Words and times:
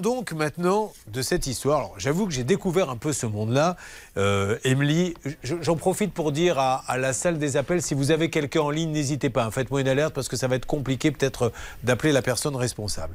donc 0.00 0.32
maintenant 0.32 0.92
de 1.06 1.22
cette 1.22 1.46
histoire. 1.46 1.90
J'avoue 1.96 2.26
que 2.26 2.32
j'ai 2.32 2.44
découvert 2.44 2.90
un 2.90 2.96
peu 2.96 3.12
ce 3.12 3.26
monde-là. 3.26 3.76
Euh, 4.16 4.58
Emily, 4.64 5.14
j'en 5.42 5.76
profite 5.76 6.12
pour 6.12 6.32
dire 6.32 6.58
à, 6.58 6.98
la 6.98 7.12
salle 7.12 7.38
des 7.38 7.56
appels, 7.56 7.82
si 7.82 7.94
vous 7.94 8.10
avez 8.10 8.30
quelqu'un 8.30 8.62
en 8.62 8.70
ligne, 8.70 8.90
n'hésitez 8.90 9.30
pas. 9.30 9.44
Hein, 9.44 9.50
faites-moi 9.50 9.80
une 9.80 9.88
alerte 9.88 10.14
parce 10.14 10.28
que 10.28 10.36
ça 10.36 10.48
va 10.48 10.56
être 10.56 10.66
compliqué 10.66 11.10
peut-être 11.10 11.52
d'appeler 11.84 12.12
la 12.12 12.22
personne 12.22 12.56
responsable. 12.56 13.14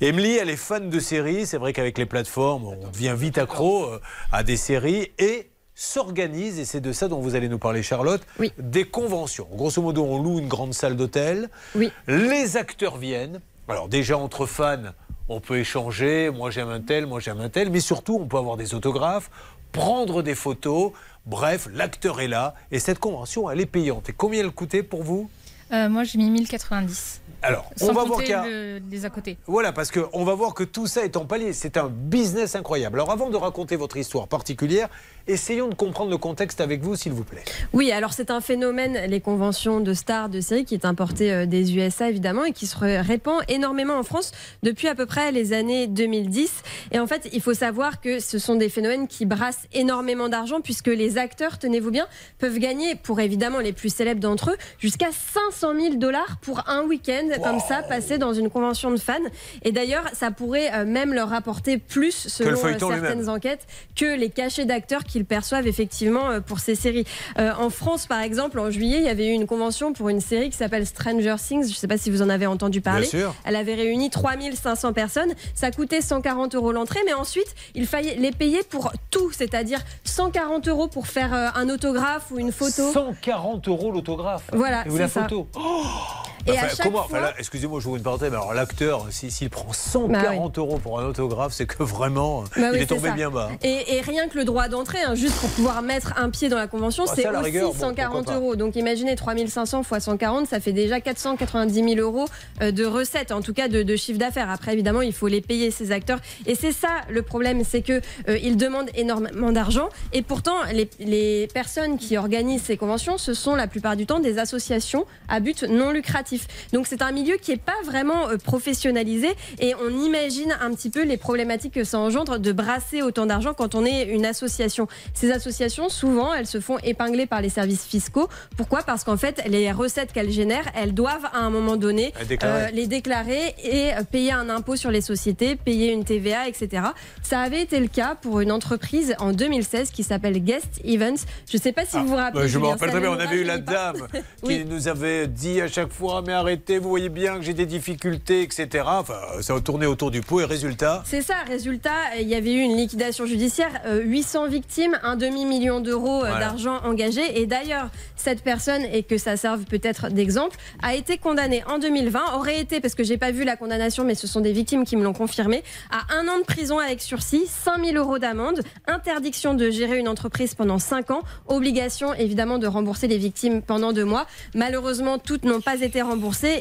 Emily, 0.00 0.36
elle 0.36 0.50
est 0.50 0.56
fan 0.56 0.90
de 0.90 1.00
séries. 1.00 1.46
C'est 1.46 1.58
vrai 1.58 1.72
qu'avec 1.72 1.98
les 1.98 2.06
plateformes, 2.06 2.64
on 2.64 2.88
devient 2.88 3.14
vite 3.16 3.38
accro 3.38 3.84
euh, 3.84 4.00
à 4.32 4.42
des 4.42 4.56
séries. 4.56 5.12
Et 5.18 5.50
s'organise, 5.74 6.58
et 6.58 6.64
c'est 6.64 6.80
de 6.80 6.92
ça 6.92 7.08
dont 7.08 7.20
vous 7.20 7.34
allez 7.34 7.48
nous 7.48 7.58
parler 7.58 7.82
Charlotte, 7.82 8.22
des 8.58 8.84
conventions. 8.84 9.48
Grosso 9.52 9.80
modo, 9.80 10.04
on 10.04 10.22
loue 10.22 10.38
une 10.38 10.48
grande 10.48 10.74
salle 10.74 10.96
d'hôtel, 10.96 11.48
oui. 11.74 11.90
les 12.06 12.56
acteurs 12.56 12.98
viennent. 12.98 13.40
Alors 13.68 13.88
déjà 13.88 14.18
entre 14.18 14.46
fans, 14.46 14.92
on 15.28 15.40
peut 15.40 15.58
échanger, 15.58 16.30
moi 16.30 16.50
j'aime 16.50 16.68
un 16.68 16.80
tel, 16.80 17.06
moi 17.06 17.20
j'aime 17.20 17.40
un 17.40 17.48
tel, 17.48 17.70
mais 17.70 17.80
surtout 17.80 18.18
on 18.20 18.26
peut 18.26 18.38
avoir 18.38 18.56
des 18.56 18.74
autographes, 18.74 19.30
prendre 19.72 20.22
des 20.22 20.34
photos, 20.34 20.92
bref, 21.26 21.68
l'acteur 21.72 22.20
est 22.20 22.28
là, 22.28 22.54
et 22.70 22.78
cette 22.78 22.98
convention, 22.98 23.50
elle 23.50 23.60
est 23.60 23.66
payante. 23.66 24.08
Et 24.08 24.12
combien 24.12 24.40
elle 24.40 24.50
coûtait 24.50 24.82
pour 24.82 25.02
vous? 25.02 25.30
Euh, 25.72 25.88
Moi 25.88 26.04
j'ai 26.04 26.18
mis 26.18 26.30
1090. 26.30 27.20
Alors, 27.44 27.68
on 27.80 27.92
va 27.92 28.04
voir 28.04 28.20
des 28.20 29.04
à 29.04 29.10
côté. 29.10 29.36
Voilà, 29.46 29.72
parce 29.72 29.90
qu'on 29.90 30.24
va 30.24 30.34
voir 30.34 30.54
que 30.54 30.62
tout 30.62 30.86
ça 30.86 31.04
est 31.04 31.16
en 31.16 31.24
palier. 31.24 31.52
C'est 31.52 31.76
un 31.76 31.88
business 31.88 32.54
incroyable. 32.54 33.00
Alors, 33.00 33.10
avant 33.10 33.30
de 33.30 33.36
raconter 33.36 33.74
votre 33.74 33.96
histoire 33.96 34.28
particulière, 34.28 34.88
Essayons 35.28 35.68
de 35.68 35.74
comprendre 35.74 36.10
le 36.10 36.18
contexte 36.18 36.60
avec 36.60 36.82
vous, 36.82 36.96
s'il 36.96 37.12
vous 37.12 37.22
plaît. 37.22 37.44
Oui, 37.72 37.92
alors 37.92 38.12
c'est 38.12 38.30
un 38.30 38.40
phénomène, 38.40 39.08
les 39.08 39.20
conventions 39.20 39.78
de 39.78 39.94
stars 39.94 40.28
de 40.28 40.40
série, 40.40 40.64
qui 40.64 40.74
est 40.74 40.84
importé 40.84 41.32
euh, 41.32 41.46
des 41.46 41.76
USA 41.76 42.08
évidemment 42.08 42.44
et 42.44 42.52
qui 42.52 42.66
se 42.66 42.76
répand 42.76 43.40
énormément 43.48 43.96
en 43.96 44.02
France 44.02 44.32
depuis 44.64 44.88
à 44.88 44.96
peu 44.96 45.06
près 45.06 45.30
les 45.30 45.52
années 45.52 45.86
2010. 45.86 46.50
Et 46.90 46.98
en 46.98 47.06
fait, 47.06 47.28
il 47.32 47.40
faut 47.40 47.54
savoir 47.54 48.00
que 48.00 48.18
ce 48.18 48.40
sont 48.40 48.56
des 48.56 48.68
phénomènes 48.68 49.06
qui 49.06 49.24
brassent 49.24 49.68
énormément 49.72 50.28
d'argent 50.28 50.60
puisque 50.60 50.88
les 50.88 51.18
acteurs, 51.18 51.58
tenez-vous 51.58 51.92
bien, 51.92 52.08
peuvent 52.38 52.58
gagner, 52.58 52.96
pour 52.96 53.20
évidemment 53.20 53.60
les 53.60 53.72
plus 53.72 53.94
célèbres 53.94 54.20
d'entre 54.20 54.50
eux, 54.50 54.56
jusqu'à 54.80 55.10
500 55.12 55.61
000 55.62 55.94
dollars 55.96 56.36
pour 56.40 56.68
un 56.68 56.82
week-end 56.82 57.28
comme 57.42 57.60
ça, 57.60 57.82
passé 57.82 58.18
dans 58.18 58.32
une 58.32 58.50
convention 58.50 58.90
de 58.90 58.96
fans. 58.96 59.14
Et 59.62 59.72
d'ailleurs, 59.72 60.04
ça 60.12 60.30
pourrait 60.30 60.70
euh, 60.72 60.84
même 60.84 61.12
leur 61.14 61.28
rapporter 61.28 61.78
plus, 61.78 62.12
selon 62.28 62.58
euh, 62.64 62.78
certaines 62.78 63.28
enquêtes, 63.28 63.66
que 63.96 64.16
les 64.16 64.30
cachets 64.30 64.64
d'acteurs 64.64 65.04
qu'ils 65.04 65.24
perçoivent 65.24 65.66
effectivement 65.66 66.30
euh, 66.30 66.40
pour 66.40 66.58
ces 66.58 66.74
séries. 66.74 67.04
Euh, 67.38 67.52
en 67.58 67.70
France, 67.70 68.06
par 68.06 68.20
exemple, 68.20 68.58
en 68.58 68.70
juillet, 68.70 68.98
il 68.98 69.04
y 69.04 69.08
avait 69.08 69.28
eu 69.28 69.32
une 69.32 69.46
convention 69.46 69.92
pour 69.92 70.08
une 70.08 70.20
série 70.20 70.50
qui 70.50 70.56
s'appelle 70.56 70.86
Stranger 70.86 71.36
Things. 71.38 71.64
Je 71.64 71.70
ne 71.70 71.74
sais 71.74 71.88
pas 71.88 71.98
si 71.98 72.10
vous 72.10 72.22
en 72.22 72.28
avez 72.28 72.46
entendu 72.46 72.80
parler. 72.80 73.08
Elle 73.44 73.56
avait 73.56 73.74
réuni 73.74 74.10
3500 74.10 74.92
personnes. 74.92 75.32
Ça 75.54 75.70
coûtait 75.70 76.00
140 76.00 76.54
euros 76.54 76.72
l'entrée, 76.72 77.00
mais 77.06 77.14
ensuite, 77.14 77.54
il 77.74 77.86
fallait 77.86 78.16
les 78.16 78.32
payer 78.32 78.62
pour 78.62 78.92
tout, 79.10 79.30
c'est-à-dire 79.32 79.80
140 80.04 80.68
euros 80.68 80.88
pour 80.88 81.06
faire 81.06 81.32
un 81.32 81.68
autographe 81.68 82.30
ou 82.30 82.38
une 82.38 82.52
photo. 82.52 82.92
140 82.92 83.68
euros 83.68 83.90
l'autographe. 83.90 84.44
Voilà. 84.52 84.84
Et 84.86 84.88
vous 84.88 84.98
la 84.98 85.08
photo. 85.08 85.46
Oh 85.58 86.18
et 86.46 86.58
à 86.58 86.68
chaque 86.68 86.82
comment, 86.82 87.06
excusez-moi, 87.38 87.80
je 87.80 87.88
vous 87.88 87.96
une 87.96 88.02
parenthèse, 88.02 88.30
mais 88.30 88.36
alors 88.36 88.54
l'acteur, 88.54 89.06
s'il 89.10 89.50
prend 89.50 89.72
140 89.72 90.54
bah 90.54 90.60
euros 90.60 90.78
pour 90.78 91.00
un 91.00 91.06
autographe, 91.06 91.52
c'est 91.52 91.66
que 91.66 91.82
vraiment, 91.82 92.44
bah 92.56 92.70
il 92.74 92.82
est 92.82 92.86
tombé 92.86 93.10
bien 93.12 93.30
bas. 93.30 93.50
Et, 93.62 94.00
rien 94.02 94.28
que 94.28 94.36
le 94.36 94.44
droit 94.44 94.68
d'entrée, 94.68 95.02
hein, 95.06 95.14
juste 95.14 95.36
pour 95.36 95.48
pouvoir 95.50 95.82
mettre 95.82 96.14
un 96.16 96.30
pied 96.30 96.48
dans 96.48 96.56
la 96.56 96.66
convention, 96.66 97.04
bah, 97.04 97.12
c'est 97.14 97.28
aussi 97.28 97.78
140 97.78 98.30
euros. 98.32 98.56
Donc 98.56 98.76
imaginez 98.76 99.14
3500 99.14 99.82
fois 99.82 100.00
140, 100.00 100.48
ça 100.48 100.60
fait 100.60 100.72
déjà 100.72 101.00
490 101.00 101.94
000 101.94 102.00
euros 102.00 102.26
euh, 102.60 102.72
de 102.72 102.84
recettes, 102.84 103.32
en 103.32 103.42
tout 103.42 103.52
cas 103.52 103.68
de, 103.68 103.96
chiffre 103.96 104.18
d'affaires. 104.18 104.50
Après, 104.50 104.72
évidemment, 104.72 105.02
il 105.02 105.12
faut 105.12 105.28
les 105.28 105.40
payer, 105.40 105.70
ces 105.70 105.92
acteurs. 105.92 106.18
Et 106.46 106.54
c'est 106.54 106.72
ça 106.72 106.88
le 107.08 107.22
problème, 107.22 107.62
c'est 107.64 107.82
qu'ils 107.82 108.02
euh, 108.28 108.54
demandent 108.54 108.90
énormément 108.94 109.52
d'argent. 109.52 109.88
Et 110.12 110.22
pourtant, 110.22 110.56
les, 110.72 110.88
les 110.98 111.48
personnes 111.54 111.98
qui 111.98 112.16
organisent 112.16 112.62
ces 112.62 112.76
conventions, 112.76 113.18
ce 113.18 113.34
sont 113.34 113.54
la 113.54 113.66
plupart 113.66 113.96
du 113.96 114.06
temps 114.06 114.18
des 114.18 114.38
associations 114.38 115.06
à 115.28 115.40
but 115.40 115.62
non 115.62 115.90
lucratif. 115.90 116.31
Donc 116.72 116.86
c'est 116.86 117.02
un 117.02 117.12
milieu 117.12 117.36
qui 117.36 117.50
n'est 117.50 117.56
pas 117.56 117.72
vraiment 117.84 118.28
euh, 118.28 118.36
professionnalisé 118.36 119.28
et 119.58 119.74
on 119.74 119.90
imagine 120.04 120.56
un 120.60 120.72
petit 120.74 120.90
peu 120.90 121.04
les 121.04 121.16
problématiques 121.16 121.74
que 121.74 121.84
ça 121.84 121.98
engendre 121.98 122.38
de 122.38 122.52
brasser 122.52 123.02
autant 123.02 123.26
d'argent 123.26 123.54
quand 123.54 123.74
on 123.74 123.84
est 123.84 124.04
une 124.04 124.26
association. 124.26 124.88
Ces 125.14 125.30
associations, 125.30 125.88
souvent, 125.88 126.34
elles 126.34 126.46
se 126.46 126.60
font 126.60 126.78
épingler 126.78 127.26
par 127.26 127.40
les 127.40 127.48
services 127.48 127.84
fiscaux. 127.84 128.28
Pourquoi? 128.56 128.82
Parce 128.82 129.04
qu'en 129.04 129.16
fait, 129.16 129.42
les 129.48 129.70
recettes 129.72 130.12
qu'elles 130.12 130.30
génèrent, 130.30 130.70
elles 130.74 130.94
doivent 130.94 131.26
à 131.32 131.38
un 131.38 131.50
moment 131.50 131.76
donné 131.76 132.12
euh, 132.42 132.68
les 132.72 132.86
déclarer 132.86 133.54
et 133.62 133.92
euh, 133.94 134.02
payer 134.04 134.32
un 134.32 134.48
impôt 134.48 134.76
sur 134.76 134.90
les 134.90 135.00
sociétés, 135.00 135.56
payer 135.56 135.92
une 135.92 136.04
TVA, 136.04 136.48
etc. 136.48 136.82
Ça 137.22 137.40
avait 137.40 137.62
été 137.62 137.80
le 137.80 137.88
cas 137.88 138.16
pour 138.20 138.40
une 138.40 138.52
entreprise 138.52 139.14
en 139.18 139.32
2016 139.32 139.90
qui 139.90 140.02
s'appelle 140.02 140.42
Guest 140.42 140.80
Events. 140.84 141.24
Je 141.50 141.56
ne 141.56 141.62
sais 141.62 141.72
pas 141.72 141.84
si 141.84 141.98
vous 141.98 142.08
vous 142.08 142.16
ah, 142.16 142.24
rappelez. 142.24 142.48
je 142.48 142.58
me 142.58 142.66
rappelle 142.66 142.90
très 142.90 143.00
bien, 143.00 143.10
on 143.10 143.18
avait 143.18 143.36
eu 143.36 143.44
la 143.44 143.58
dame 143.58 144.08
qui 144.44 144.64
nous 144.64 144.88
avait 144.88 145.26
dit 145.26 145.60
à 145.60 145.68
chaque 145.68 145.92
fois 145.92 146.21
mais 146.26 146.32
arrêtez, 146.32 146.78
vous 146.78 146.88
voyez 146.88 147.08
bien 147.08 147.36
que 147.36 147.42
j'ai 147.42 147.54
des 147.54 147.66
difficultés, 147.66 148.42
etc. 148.42 148.84
Enfin, 148.86 149.18
ça 149.40 149.54
a 149.54 149.60
tourné 149.60 149.86
autour 149.86 150.10
du 150.10 150.20
pot 150.20 150.40
et 150.40 150.44
résultat 150.44 151.02
C'est 151.04 151.22
ça, 151.22 151.34
résultat, 151.46 151.90
il 152.20 152.28
y 152.28 152.34
avait 152.34 152.52
eu 152.52 152.60
une 152.60 152.76
liquidation 152.76 153.26
judiciaire, 153.26 153.70
800 154.04 154.44
euh, 154.44 154.48
victimes, 154.48 154.98
un 155.02 155.16
demi-million 155.16 155.80
d'euros 155.80 156.24
euh, 156.24 156.38
d'argent 156.38 156.78
engagé. 156.84 157.40
Et 157.40 157.46
d'ailleurs, 157.46 157.88
cette 158.16 158.42
personne, 158.42 158.82
et 158.92 159.02
que 159.02 159.18
ça 159.18 159.36
serve 159.36 159.64
peut-être 159.64 160.08
d'exemple, 160.10 160.56
a 160.82 160.94
été 160.94 161.18
condamnée 161.18 161.64
en 161.66 161.78
2020, 161.78 162.34
aurait 162.36 162.60
été, 162.60 162.80
parce 162.80 162.94
que 162.94 163.04
j'ai 163.04 163.18
pas 163.18 163.30
vu 163.32 163.44
la 163.44 163.56
condamnation, 163.56 164.04
mais 164.04 164.14
ce 164.14 164.26
sont 164.26 164.40
des 164.40 164.52
victimes 164.52 164.84
qui 164.84 164.96
me 164.96 165.04
l'ont 165.04 165.12
confirmé, 165.12 165.62
à 165.90 166.14
un 166.14 166.28
an 166.28 166.38
de 166.38 166.44
prison 166.44 166.78
avec 166.78 167.02
sursis, 167.02 167.46
5000 167.46 167.96
euros 167.96 168.18
d'amende, 168.18 168.62
interdiction 168.86 169.54
de 169.54 169.70
gérer 169.70 169.98
une 169.98 170.08
entreprise 170.08 170.54
pendant 170.54 170.78
5 170.78 171.10
ans, 171.10 171.22
obligation 171.48 172.14
évidemment 172.14 172.58
de 172.58 172.66
rembourser 172.66 173.08
les 173.08 173.18
victimes 173.18 173.62
pendant 173.62 173.92
deux 173.92 174.04
mois. 174.04 174.26
Malheureusement, 174.54 175.18
toutes 175.18 175.44
n'ont 175.44 175.60
pas 175.60 175.80
été 175.80 176.00
remboursées 176.00 176.11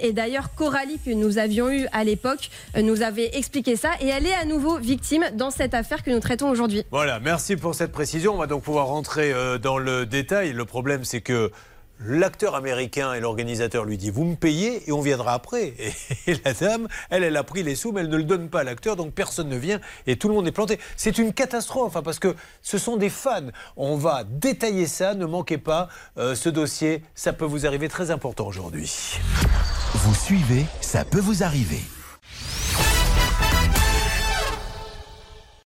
et 0.02 0.14
d'ailleurs, 0.14 0.54
Coralie, 0.56 1.00
que 1.00 1.12
nous 1.12 1.38
avions 1.38 1.70
eu 1.70 1.88
à 1.92 2.04
l'époque, 2.04 2.50
euh, 2.76 2.82
nous 2.82 3.02
avait 3.02 3.36
expliqué 3.38 3.76
ça. 3.76 3.90
Et 4.00 4.08
elle 4.08 4.26
est 4.26 4.34
à 4.34 4.46
nouveau 4.46 4.78
victime 4.78 5.26
dans 5.34 5.52
cette 5.52 5.74
affaire 5.74 6.04
que 6.04 6.12
nous 6.12 6.20
traitons 6.20 6.50
aujourd'hui. 6.50 6.84
Voilà, 6.92 7.20
merci 7.20 7.56
pour 7.56 7.76
cette 7.76 7.92
précision. 7.92 8.34
On 8.34 8.38
va 8.38 8.48
donc 8.48 8.64
pouvoir 8.64 8.88
rentrer 8.88 9.32
euh, 9.34 9.58
dans 9.58 9.78
le 9.78 10.06
détail. 10.06 10.54
Le 10.54 10.66
problème, 10.66 11.04
c'est 11.04 11.22
que 11.22 11.52
L'acteur 12.04 12.56
américain 12.56 13.14
et 13.14 13.20
l'organisateur 13.20 13.86
lui 13.86 13.98
dit 13.98 14.10
Vous 14.10 14.24
me 14.24 14.36
payez 14.36 14.88
et 14.88 14.92
on 14.92 15.02
viendra 15.02 15.34
après. 15.34 15.74
Et, 16.28 16.36
la 16.44 16.54
dame, 16.54 16.88
elle, 17.10 17.24
elle 17.24 17.38
a 17.38 17.44
pris 17.44 17.64
les 17.64 17.76
sous, 17.76 17.92
mais 17.92 18.02
elle 18.02 18.10
ne 18.10 18.18
le 18.18 18.24
donne 18.24 18.50
pas 18.50 18.62
à 18.62 18.64
l'acteur, 18.64 18.96
donc 18.96 19.14
personne 19.14 19.50
ne 19.50 19.56
vient 19.56 19.80
et 20.08 20.16
tout 20.16 20.28
le 20.28 20.34
monde 20.34 20.48
est 20.48 20.52
planté. 20.52 20.80
C'est 20.96 21.18
une 21.18 21.34
catastrophe, 21.34 21.96
hein, 21.96 22.02
parce 22.02 22.20
que 22.20 22.36
ce 22.62 22.78
sont 22.78 22.98
des 22.98 23.10
fans. 23.10 23.50
On 23.76 23.98
va 23.98 24.24
détailler 24.24 24.88
ça, 24.88 25.14
ne 25.14 25.26
manquez 25.26 25.58
pas 25.58 25.90
euh, 26.18 26.36
ce 26.36 26.50
dossier, 26.50 27.04
ça 27.16 27.34
peut 27.34 27.46
vous 27.46 27.66
arriver 27.66 27.90
très 27.90 28.12
important 28.12 28.48
aujourd'hui. 28.48 29.20
Vous 29.94 30.16
suivez, 30.16 30.66
ça 30.80 31.06
peut 31.06 31.20
vous 31.20 31.44
arriver. 31.44 31.82